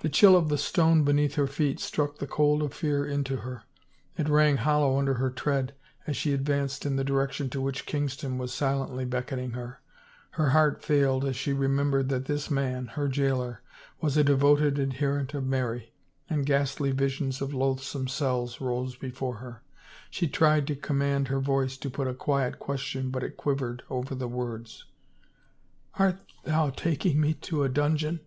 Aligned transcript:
The 0.00 0.10
chill 0.10 0.36
of 0.36 0.50
the 0.50 0.58
stone 0.58 1.02
beneath 1.02 1.36
her 1.36 1.46
feet 1.46 1.80
struck 1.80 2.18
the 2.18 2.26
cold 2.26 2.62
of 2.62 2.74
fear 2.74 3.06
into 3.06 3.36
her. 3.36 3.62
It 4.18 4.28
rang 4.28 4.58
hollow 4.58 4.98
under 4.98 5.14
her 5.14 5.30
tread 5.30 5.74
as 6.06 6.14
she 6.14 6.34
advanced 6.34 6.84
in 6.84 6.96
the 6.96 7.04
direction 7.04 7.48
to 7.50 7.60
which 7.62 7.86
Kingston 7.86 8.36
was 8.36 8.52
silently 8.52 9.06
beckoning 9.06 9.52
her. 9.52 9.80
Her 10.32 10.50
heart 10.50 10.82
failed 10.82 11.24
as 11.24 11.36
she 11.36 11.54
remem 11.54 11.90
bered 11.90 12.10
that 12.10 12.26
this 12.26 12.50
man, 12.50 12.84
her 12.88 13.08
jailer, 13.08 13.62
was 13.98 14.18
a 14.18 14.24
devoted 14.24 14.78
adherent 14.78 15.32
of 15.32 15.46
Mary, 15.46 15.94
and 16.28 16.44
ghastly 16.44 16.90
visions 16.90 17.40
of 17.40 17.54
loathsome 17.54 18.06
cells 18.06 18.60
rose 18.60 18.96
before 18.96 19.36
her. 19.36 19.62
She 20.10 20.28
tried 20.28 20.66
to 20.66 20.76
command 20.76 21.28
her 21.28 21.40
voice 21.40 21.78
to 21.78 21.88
put 21.88 22.08
a 22.08 22.12
quiet 22.12 22.58
question 22.58 23.08
but 23.08 23.24
it 23.24 23.38
quivered 23.38 23.82
over 23.88 24.14
the 24.14 24.28
words." 24.28 24.84
Art 25.98 26.18
thou 26.44 26.68
taking 26.68 27.22
me 27.22 27.32
to— 27.32 27.62
a 27.64 27.70
dungeon 27.70 28.20